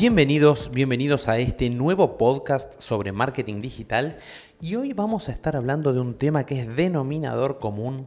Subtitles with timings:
[0.00, 4.16] Bienvenidos, bienvenidos a este nuevo podcast sobre marketing digital
[4.60, 8.06] y hoy vamos a estar hablando de un tema que es denominador común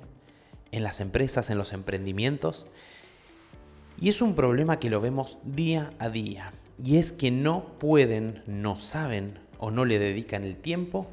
[0.72, 2.66] en las empresas, en los emprendimientos
[4.00, 8.42] y es un problema que lo vemos día a día y es que no pueden,
[8.48, 11.08] no saben o no le dedican el tiempo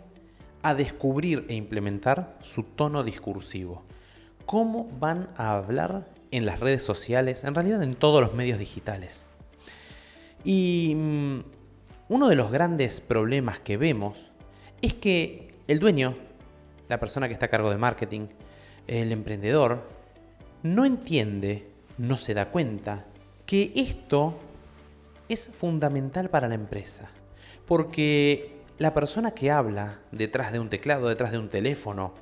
[0.62, 3.82] a descubrir e implementar su tono discursivo.
[4.46, 9.27] ¿Cómo van a hablar en las redes sociales, en realidad en todos los medios digitales?
[10.44, 11.38] Y mm,
[12.08, 14.30] uno de los grandes problemas que vemos
[14.80, 16.16] es que el dueño,
[16.88, 18.28] la persona que está a cargo de marketing,
[18.86, 19.82] el emprendedor,
[20.62, 23.04] no entiende, no se da cuenta
[23.44, 24.38] que esto
[25.28, 27.10] es fundamental para la empresa.
[27.66, 32.14] Porque la persona que habla detrás de un teclado, detrás de un teléfono,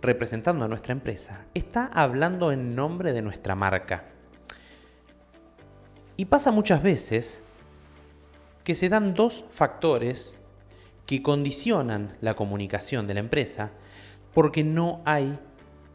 [0.00, 4.04] representando a nuestra empresa, está hablando en nombre de nuestra marca.
[6.16, 7.42] Y pasa muchas veces
[8.66, 10.40] que se dan dos factores
[11.06, 13.70] que condicionan la comunicación de la empresa
[14.34, 15.38] porque no hay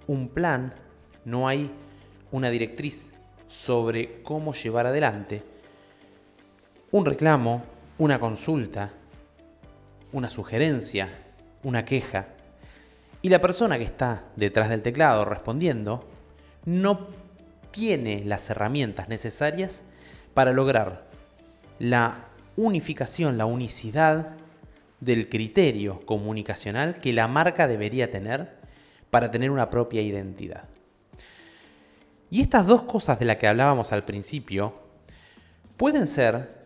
[0.07, 0.73] un plan,
[1.25, 1.69] no hay
[2.31, 3.13] una directriz
[3.49, 5.43] sobre cómo llevar adelante
[6.91, 7.61] un reclamo,
[7.97, 8.93] una consulta,
[10.13, 11.09] una sugerencia,
[11.63, 12.27] una queja.
[13.21, 16.07] Y la persona que está detrás del teclado respondiendo
[16.63, 17.07] no
[17.71, 19.83] tiene las herramientas necesarias
[20.33, 21.11] para lograr
[21.77, 24.35] la unificación, la unicidad
[24.99, 28.55] del criterio comunicacional que la marca debería tener
[29.09, 30.65] para tener una propia identidad.
[32.29, 34.73] Y estas dos cosas de las que hablábamos al principio
[35.75, 36.61] pueden ser,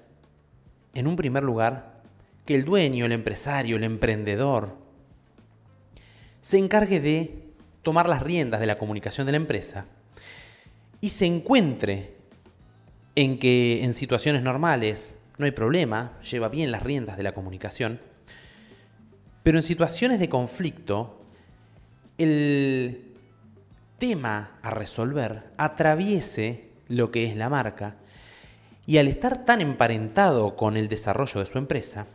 [0.94, 2.02] en un primer lugar,
[2.46, 4.76] que el dueño, el empresario, el emprendedor,
[6.42, 7.46] se encargue de
[7.82, 9.86] tomar las riendas de la comunicación de la empresa
[11.02, 12.16] y se encuentre
[13.16, 18.00] en que en situaciones normales no hay problema, lleva bien las riendas de la comunicación,
[19.44, 21.22] pero en situaciones de conflicto,
[22.18, 23.14] el
[23.98, 27.96] tema a resolver atraviese lo que es la marca
[28.86, 32.08] y al estar tan emparentado con el desarrollo de su empresa,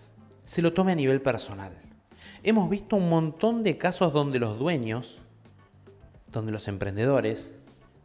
[0.44, 1.72] se lo tome a nivel personal.
[2.42, 5.18] Hemos visto un montón de casos donde los dueños,
[6.32, 7.56] donde los emprendedores,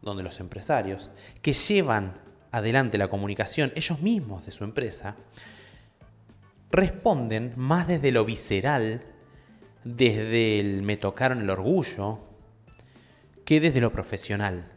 [0.01, 2.24] donde los empresarios, que llevan
[2.55, 5.17] adelante la comunicación ellos mismos de su empresa,
[6.71, 9.03] responden más desde lo visceral,
[9.83, 12.19] desde el me tocaron el orgullo,
[13.43, 14.71] que desde lo profesional.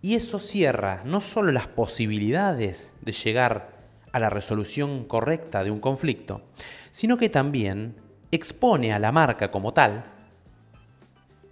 [0.00, 3.76] Y eso cierra no solo las posibilidades de llegar
[4.12, 6.42] a la resolución correcta de un conflicto,
[6.90, 7.96] sino que también
[8.30, 10.04] expone a la marca como tal,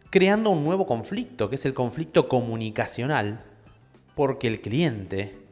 [0.08, 3.44] creando un nuevo conflicto, que es el conflicto comunicacional,
[4.14, 5.45] porque el cliente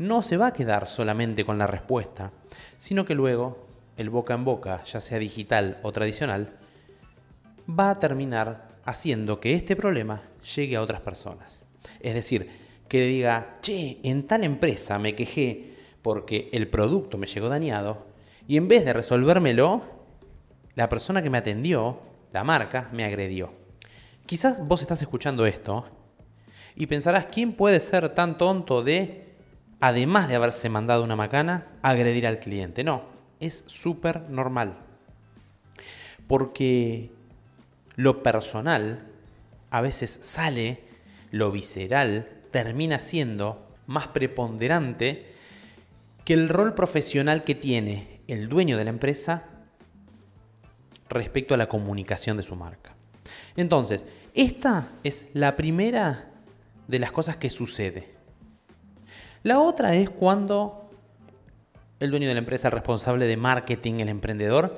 [0.00, 2.32] no se va a quedar solamente con la respuesta,
[2.78, 3.66] sino que luego
[3.98, 6.54] el boca en boca, ya sea digital o tradicional,
[7.68, 10.22] va a terminar haciendo que este problema
[10.56, 11.64] llegue a otras personas.
[12.00, 12.48] Es decir,
[12.88, 18.06] que le diga, che, en tal empresa me quejé porque el producto me llegó dañado
[18.48, 19.82] y en vez de resolvérmelo,
[20.76, 22.00] la persona que me atendió,
[22.32, 23.52] la marca, me agredió.
[24.24, 25.84] Quizás vos estás escuchando esto
[26.74, 29.29] y pensarás, ¿quién puede ser tan tonto de
[29.80, 32.84] además de haberse mandado una macana, agredir al cliente.
[32.84, 33.04] No,
[33.40, 34.78] es súper normal.
[36.26, 37.10] Porque
[37.96, 39.06] lo personal
[39.70, 40.82] a veces sale,
[41.30, 45.32] lo visceral termina siendo más preponderante
[46.24, 49.44] que el rol profesional que tiene el dueño de la empresa
[51.08, 52.94] respecto a la comunicación de su marca.
[53.56, 54.04] Entonces,
[54.34, 56.30] esta es la primera
[56.86, 58.19] de las cosas que sucede.
[59.42, 60.90] La otra es cuando
[61.98, 64.76] el dueño de la empresa, el responsable de marketing, el emprendedor,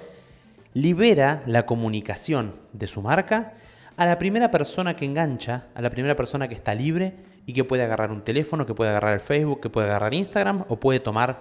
[0.74, 3.54] libera la comunicación de su marca
[3.96, 7.14] a la primera persona que engancha, a la primera persona que está libre
[7.44, 10.64] y que puede agarrar un teléfono, que puede agarrar el Facebook, que puede agarrar Instagram
[10.68, 11.40] o puede tomar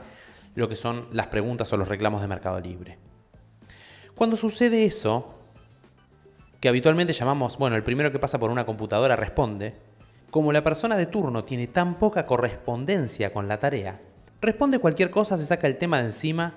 [0.55, 2.97] lo que son las preguntas o los reclamos de Mercado Libre.
[4.15, 5.35] Cuando sucede eso,
[6.59, 9.75] que habitualmente llamamos, bueno, el primero que pasa por una computadora responde,
[10.31, 14.01] como la persona de turno tiene tan poca correspondencia con la tarea,
[14.41, 16.55] responde cualquier cosa, se saca el tema de encima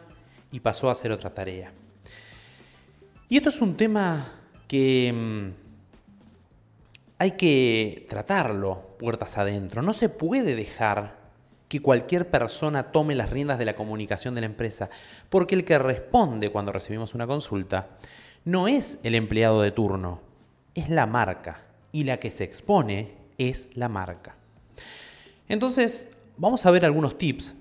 [0.53, 1.73] y pasó a hacer otra tarea.
[3.29, 4.32] Y esto es un tema
[4.69, 5.49] que mm,
[7.19, 9.82] hay que tratarlo puertas adentro.
[9.82, 11.17] No se puede dejar
[11.69, 14.91] que cualquier persona tome las riendas de la comunicación de la empresa,
[15.31, 17.88] porque el que responde cuando recibimos una consulta
[18.44, 20.20] no es el empleado de turno,
[20.75, 21.62] es la marca.
[21.91, 24.37] Y la que se expone es la marca.
[25.49, 27.57] Entonces, vamos a ver algunos tips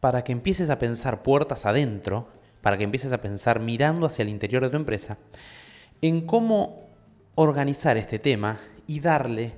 [0.00, 2.28] para que empieces a pensar puertas adentro,
[2.62, 5.18] para que empieces a pensar mirando hacia el interior de tu empresa,
[6.02, 6.88] en cómo
[7.34, 9.54] organizar este tema y darle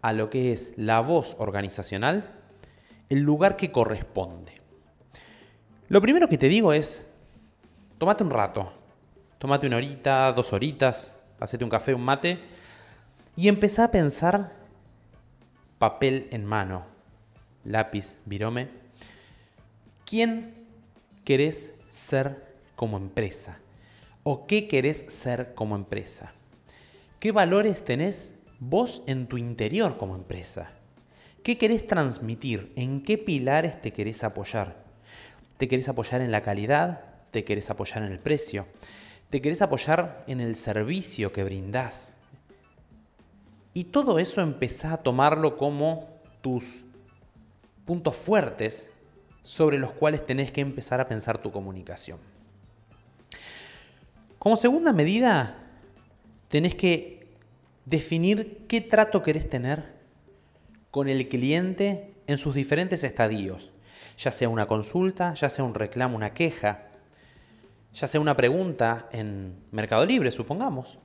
[0.00, 2.38] a lo que es la voz organizacional
[3.08, 4.52] el lugar que corresponde.
[5.88, 7.06] Lo primero que te digo es,
[7.98, 8.72] tómate un rato,
[9.38, 12.40] tómate una horita, dos horitas, hacete un café, un mate
[13.36, 14.61] y empezá a pensar
[15.82, 16.86] papel en mano,
[17.64, 18.68] lápiz, virome.
[20.06, 20.54] ¿Quién
[21.24, 23.58] querés ser como empresa?
[24.22, 26.34] ¿O qué querés ser como empresa?
[27.18, 30.70] ¿Qué valores tenés vos en tu interior como empresa?
[31.42, 32.72] ¿Qué querés transmitir?
[32.76, 34.84] ¿En qué pilares te querés apoyar?
[35.58, 37.00] ¿Te querés apoyar en la calidad?
[37.32, 38.68] ¿Te querés apoyar en el precio?
[39.30, 42.14] ¿Te querés apoyar en el servicio que brindás?
[43.74, 46.08] Y todo eso empezá a tomarlo como
[46.40, 46.82] tus
[47.84, 48.90] puntos fuertes
[49.42, 52.18] sobre los cuales tenés que empezar a pensar tu comunicación.
[54.38, 55.56] Como segunda medida,
[56.48, 57.28] tenés que
[57.84, 59.92] definir qué trato querés tener
[60.90, 63.72] con el cliente en sus diferentes estadios,
[64.18, 66.88] ya sea una consulta, ya sea un reclamo, una queja,
[67.92, 70.98] ya sea una pregunta en Mercado Libre, supongamos,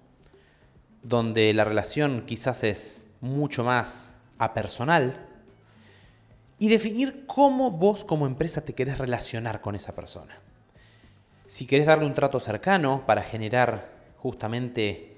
[1.07, 5.25] donde la relación quizás es mucho más apersonal,
[6.59, 10.39] y definir cómo vos como empresa te querés relacionar con esa persona.
[11.45, 15.15] Si querés darle un trato cercano para generar justamente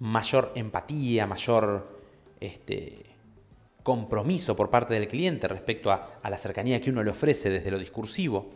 [0.00, 2.00] mayor empatía, mayor
[2.40, 3.04] este,
[3.82, 7.70] compromiso por parte del cliente respecto a, a la cercanía que uno le ofrece desde
[7.70, 8.50] lo discursivo,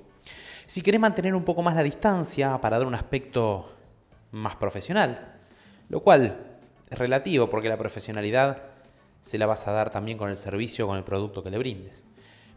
[0.64, 3.72] si querés mantener un poco más la distancia para dar un aspecto
[4.32, 5.34] más profesional,
[5.90, 6.55] lo cual
[6.90, 8.62] es relativo porque la profesionalidad
[9.20, 12.04] se la vas a dar también con el servicio con el producto que le brindes.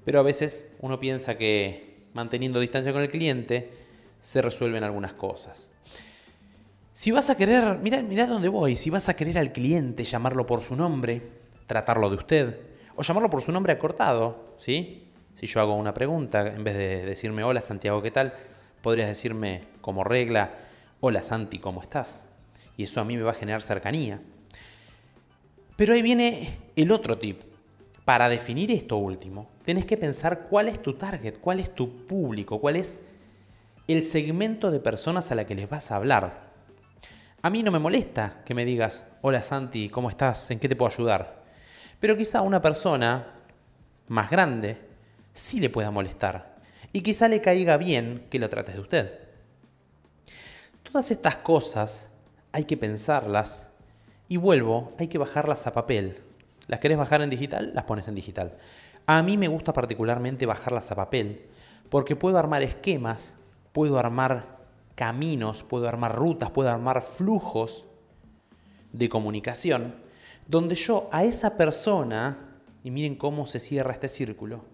[0.06, 3.72] Pero a veces uno piensa que manteniendo distancia con el cliente
[4.22, 5.72] se resuelven algunas cosas.
[6.94, 10.46] Si vas a querer, mira, mira dónde voy, si vas a querer al cliente llamarlo
[10.46, 11.22] por su nombre,
[11.66, 12.60] tratarlo de usted,
[12.96, 15.08] o llamarlo por su nombre acortado, ¿sí?
[15.34, 18.34] Si yo hago una pregunta, en vez de decirme hola Santiago, ¿qué tal?
[18.81, 20.52] Podrías decirme como regla,
[21.00, 22.29] hola Santi, ¿cómo estás?
[22.80, 24.22] Y eso a mí me va a generar cercanía.
[25.76, 27.42] Pero ahí viene el otro tip.
[28.06, 32.62] Para definir esto último, tenés que pensar cuál es tu target, cuál es tu público,
[32.62, 33.00] cuál es
[33.90, 36.52] el segmento de personas a la que les vas a hablar.
[37.42, 40.50] A mí no me molesta que me digas, hola Santi, ¿cómo estás?
[40.50, 41.44] ¿En qué te puedo ayudar?
[42.00, 43.34] Pero quizá a una persona
[44.08, 44.78] más grande
[45.34, 46.56] sí le pueda molestar.
[46.94, 49.20] Y quizá le caiga bien que lo trates de usted.
[50.81, 52.08] Todas estas cosas
[52.51, 53.69] hay que pensarlas
[54.28, 56.19] y vuelvo, hay que bajarlas a papel.
[56.68, 57.72] ¿Las querés bajar en digital?
[57.74, 58.57] Las pones en digital.
[59.06, 61.46] A mí me gusta particularmente bajarlas a papel
[61.90, 63.36] porque puedo armar esquemas,
[63.72, 64.60] puedo armar
[64.96, 67.86] caminos, puedo armar rutas, puedo armar flujos
[68.92, 69.95] de comunicación
[70.50, 72.38] donde yo a esa persona,
[72.84, 74.66] y miren cómo se cierra este círculo,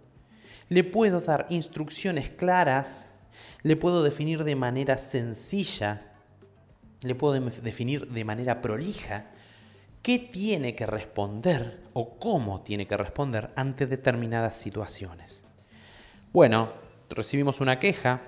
[0.69, 3.11] le puedo dar instrucciones claras,
[3.61, 6.13] le puedo definir de manera sencilla,
[7.05, 9.31] le puedo definir de manera prolija
[10.01, 15.45] qué tiene que responder o cómo tiene que responder ante determinadas situaciones.
[16.31, 16.73] Bueno,
[17.09, 18.21] recibimos una queja,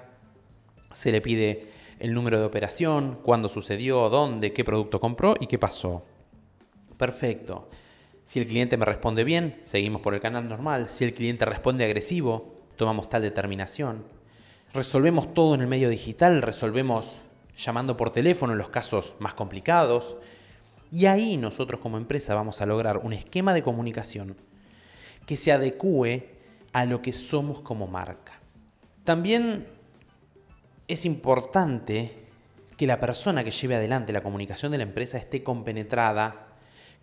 [0.92, 1.68] se le pide
[2.00, 6.04] el número de operación, cuándo sucedió, dónde, qué producto compró y qué pasó.
[6.98, 7.70] Perfecto.
[8.26, 10.90] Si el cliente me responde bien, seguimos por el canal normal.
[10.90, 14.04] Si el cliente responde agresivo, tomamos tal determinación.
[14.74, 17.20] Resolvemos todo en el medio digital, resolvemos
[17.58, 20.16] llamando por teléfono en los casos más complicados.
[20.92, 24.38] Y ahí nosotros como empresa vamos a lograr un esquema de comunicación
[25.26, 26.38] que se adecue
[26.72, 28.40] a lo que somos como marca.
[29.04, 29.68] También
[30.88, 32.26] es importante
[32.78, 36.48] que la persona que lleve adelante la comunicación de la empresa esté compenetrada,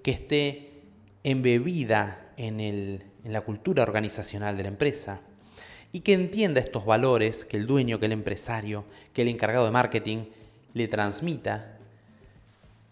[0.02, 0.82] que esté
[1.24, 5.20] embebida en, en la cultura organizacional de la empresa
[5.92, 9.72] y que entienda estos valores que el dueño, que el empresario, que el encargado de
[9.72, 10.26] marketing
[10.74, 11.78] le transmita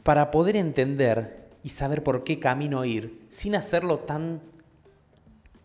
[0.02, 4.40] para poder entender y saber por qué camino ir sin hacerlo tan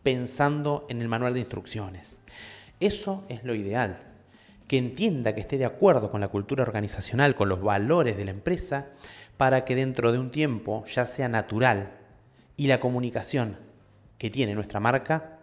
[0.04, 2.18] pensando en el manual de instrucciones.
[2.80, 4.00] Eso es lo ideal,
[4.68, 8.32] que entienda que esté de acuerdo con la cultura organizacional, con los valores de la
[8.32, 8.88] empresa,
[9.38, 11.92] para que dentro de un tiempo ya sea natural
[12.56, 13.58] y la comunicación
[14.18, 15.40] que tiene nuestra marca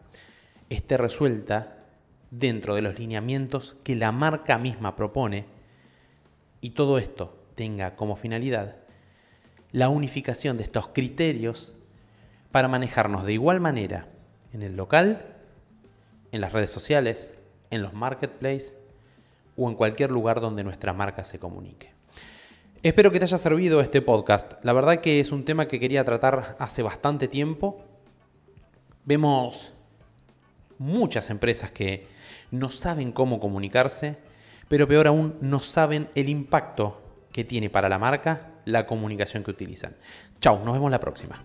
[0.68, 1.78] esté resuelta
[2.30, 5.46] dentro de los lineamientos que la marca misma propone
[6.64, 8.76] y todo esto tenga como finalidad
[9.70, 11.74] la unificación de estos criterios
[12.52, 14.08] para manejarnos de igual manera
[14.54, 15.36] en el local,
[16.32, 17.36] en las redes sociales,
[17.70, 18.78] en los marketplaces
[19.58, 21.92] o en cualquier lugar donde nuestra marca se comunique.
[22.82, 24.54] Espero que te haya servido este podcast.
[24.62, 27.84] La verdad que es un tema que quería tratar hace bastante tiempo.
[29.04, 29.74] Vemos
[30.78, 32.06] muchas empresas que
[32.50, 34.16] no saben cómo comunicarse,
[34.68, 39.50] pero peor aún, no saben el impacto que tiene para la marca la comunicación que
[39.50, 39.96] utilizan.
[40.40, 41.42] Chao, nos vemos la próxima.